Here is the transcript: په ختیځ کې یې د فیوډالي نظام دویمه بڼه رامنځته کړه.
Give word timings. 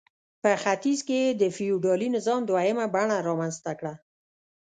په 0.41 0.51
ختیځ 0.63 0.99
کې 1.07 1.17
یې 1.25 1.31
د 1.41 1.43
فیوډالي 1.55 2.07
نظام 2.15 2.41
دویمه 2.49 2.85
بڼه 2.93 3.17
رامنځته 3.27 3.71
کړه. 3.79 3.93